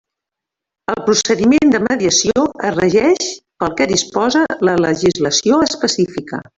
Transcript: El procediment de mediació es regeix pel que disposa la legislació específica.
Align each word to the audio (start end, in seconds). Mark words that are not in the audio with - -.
El 0.93 1.01
procediment 1.09 1.75
de 1.75 1.81
mediació 1.89 2.47
es 2.71 2.75
regeix 2.79 3.29
pel 3.63 3.79
que 3.83 3.91
disposa 3.95 4.45
la 4.71 4.79
legislació 4.89 5.65
específica. 5.73 6.47